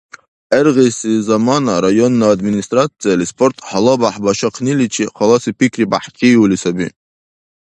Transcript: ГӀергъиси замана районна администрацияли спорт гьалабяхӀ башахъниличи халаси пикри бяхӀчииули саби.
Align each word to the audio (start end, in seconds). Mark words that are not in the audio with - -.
ГӀергъиси 0.51 1.13
замана 1.27 1.75
районна 1.85 2.25
администрацияли 2.35 3.25
спорт 3.31 3.57
гьалабяхӀ 3.69 4.21
башахъниличи 4.25 5.05
халаси 5.15 5.51
пикри 5.57 5.85
бяхӀчииули 5.91 6.57
саби. 6.63 6.87